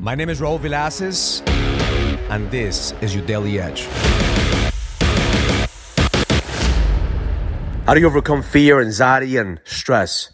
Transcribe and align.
My 0.00 0.14
name 0.14 0.30
is 0.30 0.40
Raul 0.40 0.58
Villacis, 0.58 1.46
and 2.30 2.50
this 2.50 2.94
is 3.02 3.14
your 3.14 3.22
Daily 3.26 3.60
Edge. 3.60 3.84
How 7.84 7.92
do 7.92 8.00
you 8.00 8.06
overcome 8.06 8.42
fear, 8.42 8.80
anxiety, 8.80 9.36
and 9.36 9.60
stress? 9.64 10.32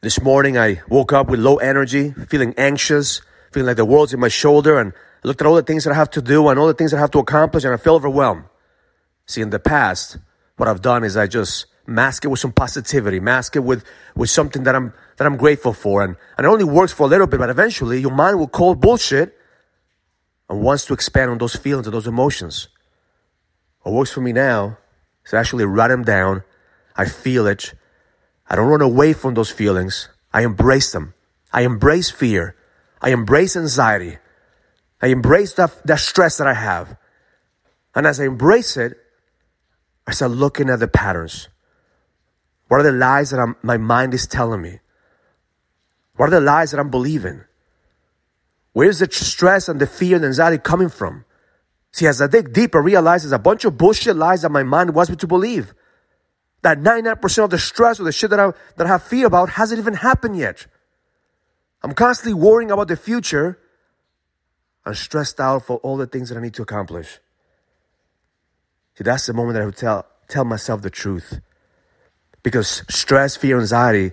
This 0.00 0.20
morning 0.20 0.58
I 0.58 0.82
woke 0.88 1.12
up 1.12 1.28
with 1.28 1.38
low 1.38 1.58
energy, 1.58 2.10
feeling 2.10 2.54
anxious, 2.58 3.22
feeling 3.52 3.68
like 3.68 3.76
the 3.76 3.84
world's 3.84 4.12
in 4.12 4.18
my 4.18 4.26
shoulder, 4.26 4.80
and 4.80 4.92
I 5.24 5.28
looked 5.28 5.40
at 5.40 5.46
all 5.46 5.54
the 5.54 5.62
things 5.62 5.84
that 5.84 5.92
I 5.92 5.94
have 5.94 6.10
to 6.10 6.20
do 6.20 6.48
and 6.48 6.58
all 6.58 6.66
the 6.66 6.74
things 6.74 6.90
that 6.90 6.96
I 6.96 7.00
have 7.00 7.12
to 7.12 7.20
accomplish, 7.20 7.62
and 7.62 7.72
I 7.72 7.76
feel 7.76 7.94
overwhelmed. 7.94 8.46
See, 9.26 9.42
in 9.42 9.50
the 9.50 9.60
past, 9.60 10.18
what 10.56 10.68
I've 10.68 10.82
done 10.82 11.04
is 11.04 11.16
I 11.16 11.28
just 11.28 11.66
mask 11.86 12.24
it 12.24 12.28
with 12.28 12.40
some 12.40 12.52
positivity, 12.52 13.20
mask 13.20 13.56
it 13.56 13.64
with, 13.64 13.84
with 14.14 14.30
something 14.30 14.64
that 14.64 14.74
I'm, 14.74 14.92
that 15.16 15.26
I'm 15.26 15.36
grateful 15.36 15.72
for. 15.72 16.02
And, 16.02 16.16
and 16.36 16.46
it 16.46 16.48
only 16.48 16.64
works 16.64 16.92
for 16.92 17.04
a 17.04 17.06
little 17.06 17.26
bit, 17.26 17.38
but 17.38 17.50
eventually 17.50 18.00
your 18.00 18.10
mind 18.12 18.38
will 18.38 18.48
call 18.48 18.74
bullshit 18.74 19.36
and 20.48 20.62
wants 20.62 20.86
to 20.86 20.94
expand 20.94 21.30
on 21.30 21.38
those 21.38 21.56
feelings 21.56 21.86
and 21.86 21.94
those 21.94 22.06
emotions. 22.06 22.68
What 23.82 23.92
works 23.92 24.12
for 24.12 24.20
me 24.20 24.32
now 24.32 24.78
is 25.26 25.34
actually 25.34 25.64
write 25.64 25.88
them 25.88 26.04
down. 26.04 26.42
I 26.96 27.06
feel 27.06 27.46
it. 27.46 27.74
I 28.48 28.56
don't 28.56 28.68
run 28.68 28.82
away 28.82 29.12
from 29.12 29.34
those 29.34 29.50
feelings. 29.50 30.08
I 30.32 30.42
embrace 30.42 30.92
them. 30.92 31.14
I 31.52 31.62
embrace 31.62 32.10
fear. 32.10 32.56
I 33.00 33.10
embrace 33.10 33.56
anxiety. 33.56 34.18
I 35.00 35.08
embrace 35.08 35.54
that, 35.54 35.86
that 35.86 36.00
stress 36.00 36.38
that 36.38 36.46
I 36.46 36.54
have. 36.54 36.96
And 37.94 38.06
as 38.06 38.20
I 38.20 38.24
embrace 38.24 38.76
it, 38.76 38.98
I 40.06 40.12
start 40.12 40.32
looking 40.32 40.68
at 40.70 40.80
the 40.80 40.88
patterns. 40.88 41.48
What 42.74 42.80
are 42.80 42.90
the 42.90 42.98
lies 42.98 43.30
that 43.30 43.38
I'm, 43.38 43.54
my 43.62 43.76
mind 43.76 44.14
is 44.14 44.26
telling 44.26 44.60
me? 44.60 44.80
What 46.16 46.26
are 46.26 46.30
the 46.30 46.40
lies 46.40 46.72
that 46.72 46.80
I'm 46.80 46.90
believing? 46.90 47.44
Where's 48.72 48.98
the 48.98 49.08
stress 49.12 49.68
and 49.68 49.80
the 49.80 49.86
fear 49.86 50.16
and 50.16 50.24
anxiety 50.24 50.58
coming 50.58 50.88
from? 50.88 51.24
See, 51.92 52.08
as 52.08 52.20
I 52.20 52.26
dig 52.26 52.52
deeper, 52.52 52.80
I 52.80 52.84
realize 52.84 53.22
there's 53.22 53.30
a 53.30 53.38
bunch 53.38 53.64
of 53.64 53.78
bullshit 53.78 54.16
lies 54.16 54.42
that 54.42 54.50
my 54.50 54.64
mind 54.64 54.92
wants 54.92 55.08
me 55.08 55.14
to 55.14 55.26
believe. 55.28 55.72
That 56.62 56.80
99% 56.80 57.44
of 57.44 57.50
the 57.50 57.60
stress 57.60 58.00
or 58.00 58.02
the 58.02 58.10
shit 58.10 58.30
that 58.30 58.40
I, 58.40 58.50
that 58.76 58.88
I 58.88 58.88
have 58.88 59.04
fear 59.04 59.28
about 59.28 59.50
hasn't 59.50 59.78
even 59.78 59.94
happened 59.94 60.36
yet. 60.36 60.66
I'm 61.80 61.94
constantly 61.94 62.34
worrying 62.34 62.72
about 62.72 62.88
the 62.88 62.96
future 62.96 63.56
and 64.84 64.96
stressed 64.96 65.38
out 65.38 65.64
for 65.64 65.76
all 65.76 65.96
the 65.96 66.08
things 66.08 66.28
that 66.28 66.38
I 66.38 66.40
need 66.40 66.54
to 66.54 66.62
accomplish. 66.62 67.20
See, 68.98 69.04
that's 69.04 69.26
the 69.26 69.32
moment 69.32 69.54
that 69.54 69.62
I 69.62 69.66
would 69.66 69.76
tell, 69.76 70.06
tell 70.26 70.44
myself 70.44 70.82
the 70.82 70.90
truth. 70.90 71.40
Because 72.44 72.84
stress, 72.88 73.36
fear, 73.36 73.58
anxiety 73.58 74.12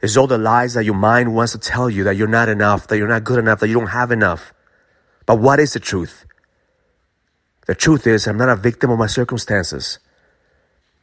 is 0.00 0.16
all 0.16 0.26
the 0.26 0.38
lies 0.38 0.74
that 0.74 0.84
your 0.84 0.94
mind 0.94 1.34
wants 1.34 1.52
to 1.52 1.58
tell 1.58 1.90
you 1.90 2.04
that 2.04 2.16
you're 2.16 2.26
not 2.26 2.48
enough, 2.48 2.86
that 2.86 2.96
you're 2.96 3.08
not 3.08 3.24
good 3.24 3.38
enough, 3.38 3.60
that 3.60 3.68
you 3.68 3.74
don't 3.74 3.88
have 3.88 4.10
enough. 4.10 4.54
But 5.26 5.40
what 5.40 5.60
is 5.60 5.74
the 5.74 5.80
truth? 5.80 6.24
The 7.66 7.74
truth 7.74 8.06
is, 8.06 8.26
I'm 8.26 8.38
not 8.38 8.48
a 8.48 8.56
victim 8.56 8.90
of 8.90 8.98
my 8.98 9.06
circumstances. 9.06 9.98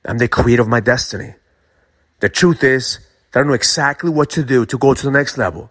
I'm 0.05 0.17
the 0.17 0.27
creator 0.27 0.61
of 0.61 0.67
my 0.67 0.80
destiny. 0.80 1.35
The 2.22 2.30
truth 2.30 2.63
is 2.63 3.00
that 3.31 3.41
I 3.41 3.44
know 3.44 3.53
exactly 3.53 4.09
what 4.09 4.30
to 4.31 4.44
do 4.44 4.66
to 4.66 4.77
go 4.77 4.94
to 4.94 5.03
the 5.03 5.11
next 5.11 5.38
level. 5.38 5.69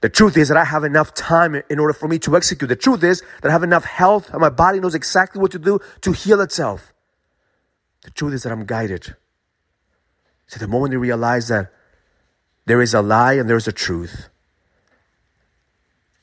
The 0.00 0.10
truth 0.10 0.36
is 0.36 0.48
that 0.48 0.58
I 0.58 0.64
have 0.64 0.84
enough 0.84 1.14
time 1.14 1.62
in 1.70 1.78
order 1.78 1.94
for 1.94 2.08
me 2.08 2.18
to 2.20 2.36
execute. 2.36 2.68
The 2.68 2.76
truth 2.76 3.02
is 3.02 3.22
that 3.40 3.48
I 3.48 3.52
have 3.52 3.62
enough 3.62 3.84
health 3.84 4.28
and 4.30 4.40
my 4.40 4.50
body 4.50 4.80
knows 4.80 4.94
exactly 4.94 5.40
what 5.40 5.50
to 5.52 5.58
do 5.58 5.80
to 6.02 6.12
heal 6.12 6.42
itself. 6.42 6.92
The 8.02 8.10
truth 8.10 8.34
is 8.34 8.42
that 8.42 8.52
I'm 8.52 8.66
guided. 8.66 9.16
So 10.46 10.58
the 10.58 10.68
moment 10.68 10.92
you 10.92 10.98
realize 10.98 11.48
that 11.48 11.72
there 12.66 12.80
is 12.80 12.94
a 12.94 13.02
lie 13.02 13.34
and 13.34 13.48
there's 13.48 13.68
a 13.68 13.72
truth, 13.72 14.28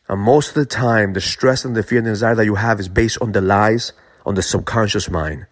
and 0.07 0.19
most 0.19 0.49
of 0.49 0.55
the 0.55 0.65
time, 0.65 1.13
the 1.13 1.21
stress 1.21 1.63
and 1.63 1.75
the 1.75 1.83
fear 1.83 1.99
and 1.99 2.07
the 2.07 2.11
anxiety 2.11 2.37
that 2.37 2.45
you 2.45 2.55
have 2.55 2.79
is 2.79 2.89
based 2.89 3.17
on 3.21 3.31
the 3.31 3.39
lies 3.39 3.93
on 4.25 4.35
the 4.35 4.41
subconscious 4.41 5.09
mind. 5.09 5.45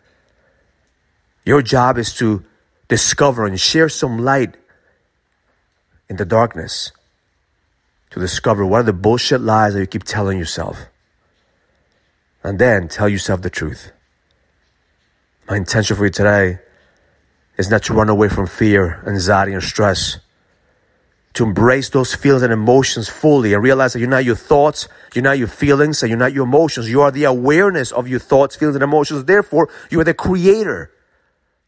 Your 1.46 1.62
job 1.62 1.98
is 1.98 2.14
to 2.16 2.44
discover 2.90 3.46
and 3.46 3.60
share 3.60 3.88
some 3.88 4.20
light 4.20 4.58
in 6.10 6.18
the 6.18 6.26
darkness 6.26 6.92
to 8.10 8.20
discover 8.20 8.66
what 8.66 8.82
are 8.82 8.84
the 8.84 8.94
bullshit 8.94 9.42
lies 9.42 9.74
that 9.74 9.80
you 9.80 9.88
keep 9.88 10.04
telling 10.04 10.38
yourself. 10.38 10.88
And 12.44 12.58
then 12.60 12.88
tell 12.88 13.08
yourself 13.08 13.42
the 13.42 13.50
truth. 13.50 13.92
My 15.48 15.58
intention 15.58 15.96
for 15.96 16.06
you 16.06 16.12
today 16.12 16.60
is 17.60 17.70
not 17.70 17.84
to 17.84 17.94
run 17.94 18.08
away 18.08 18.30
from 18.30 18.48
fear, 18.48 19.04
anxiety, 19.06 19.54
and 19.54 19.62
stress. 19.62 20.18
To 21.34 21.44
embrace 21.44 21.90
those 21.90 22.16
feelings 22.16 22.42
and 22.42 22.54
emotions 22.54 23.10
fully 23.10 23.54
and 23.54 23.62
realize 23.62 23.94
that 23.94 24.00
you're 24.00 24.08
not 24.08 24.24
your 24.24 24.38
thoughts, 24.38 24.88
you're 25.14 25.24
not 25.24 25.38
your 25.38 25.50
feelings, 25.50 26.02
and 26.02 26.10
you're 26.10 26.18
not 26.18 26.32
your 26.32 26.46
emotions. 26.46 26.90
You 26.90 27.02
are 27.02 27.12
the 27.12 27.26
awareness 27.26 27.92
of 27.92 28.08
your 28.08 28.20
thoughts, 28.20 28.56
feelings, 28.56 28.78
and 28.78 28.84
emotions. 28.84 29.26
Therefore, 29.26 29.70
you 29.92 30.00
are 30.00 30.06
the 30.06 30.14
creator. 30.14 30.92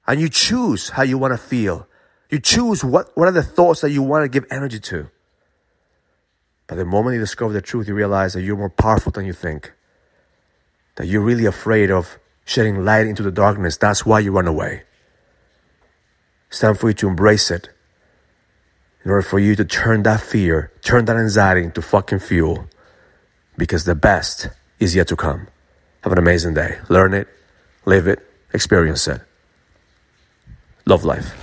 And 0.08 0.20
you 0.20 0.30
choose 0.30 0.90
how 0.90 1.04
you 1.04 1.18
want 1.18 1.34
to 1.34 1.38
feel. 1.38 1.88
You 2.30 2.40
choose 2.40 2.84
what, 2.84 3.16
what 3.16 3.28
are 3.28 3.34
the 3.34 3.44
thoughts 3.44 3.82
that 3.82 3.92
you 3.92 4.02
want 4.02 4.24
to 4.24 4.30
give 4.30 4.50
energy 4.50 4.80
to. 4.80 5.12
But 6.68 6.76
the 6.76 6.86
moment 6.86 7.16
you 7.16 7.20
discover 7.20 7.52
the 7.52 7.62
truth, 7.62 7.90
you 7.90 7.94
realize 7.94 8.32
that 8.34 8.44
you're 8.44 8.56
more 8.56 8.70
powerful 8.70 9.12
than 9.12 9.26
you 9.26 9.34
think. 9.34 9.74
That 10.96 11.08
you're 11.08 11.22
really 11.22 11.46
afraid 11.46 11.92
of 11.92 12.18
shedding 12.46 12.86
light 12.86 13.08
into 13.08 13.24
the 13.24 13.32
darkness. 13.32 13.76
That's 13.76 14.06
why 14.06 14.20
you 14.20 14.32
run 14.32 14.48
away. 14.48 14.84
It's 16.52 16.60
time 16.60 16.76
for 16.76 16.90
you 16.90 16.94
to 16.96 17.08
embrace 17.08 17.50
it. 17.50 17.70
In 19.06 19.12
order 19.12 19.22
for 19.22 19.40
you 19.40 19.56
to 19.56 19.64
turn 19.64 20.04
that 20.04 20.20
fear, 20.20 20.70
turn 20.82 21.06
that 21.06 21.16
anxiety 21.16 21.64
into 21.64 21.82
fucking 21.82 22.20
fuel. 22.20 22.68
Because 23.56 23.86
the 23.86 23.96
best 23.96 24.50
is 24.78 24.94
yet 24.94 25.08
to 25.08 25.16
come. 25.16 25.48
Have 26.02 26.12
an 26.12 26.20
amazing 26.20 26.56
day. 26.56 26.78
Learn 26.90 27.14
it, 27.14 27.30
live 27.86 28.06
it, 28.06 28.20
experience 28.54 29.08
it. 29.08 29.22
Love 30.86 31.06
life. 31.06 31.34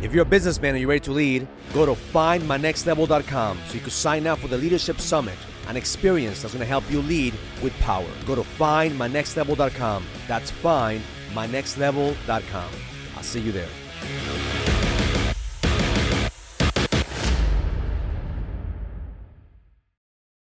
If 0.00 0.14
you're 0.14 0.22
a 0.22 0.24
businessman 0.24 0.70
and 0.70 0.80
you're 0.80 0.88
ready 0.88 1.00
to 1.00 1.12
lead, 1.12 1.46
go 1.74 1.84
to 1.84 1.92
findmynextlevel.com 1.92 3.58
so 3.66 3.74
you 3.74 3.80
can 3.80 3.90
sign 3.90 4.26
up 4.26 4.38
for 4.38 4.48
the 4.48 4.56
Leadership 4.56 5.00
Summit, 5.00 5.36
an 5.68 5.76
experience 5.76 6.40
that's 6.40 6.54
going 6.54 6.64
to 6.64 6.66
help 6.66 6.90
you 6.90 7.02
lead 7.02 7.34
with 7.62 7.74
power. 7.80 8.08
Go 8.24 8.34
to 8.34 8.40
findmynextlevel.com. 8.40 10.06
That's 10.26 10.50
findmynextlevel.com. 10.50 12.70
I'll 13.14 13.22
see 13.22 13.40
you 13.40 13.52
there. 13.52 13.68
Bye. 14.00 14.57